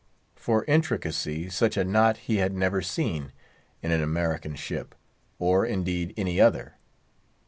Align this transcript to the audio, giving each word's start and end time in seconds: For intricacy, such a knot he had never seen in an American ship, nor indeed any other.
For 0.35 0.65
intricacy, 0.65 1.47
such 1.51 1.77
a 1.77 1.83
knot 1.83 2.17
he 2.25 2.37
had 2.37 2.55
never 2.55 2.81
seen 2.81 3.33
in 3.83 3.91
an 3.91 4.01
American 4.01 4.55
ship, 4.55 4.95
nor 5.39 5.63
indeed 5.63 6.15
any 6.17 6.41
other. 6.41 6.79